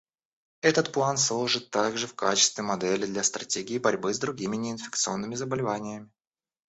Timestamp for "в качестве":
2.07-2.63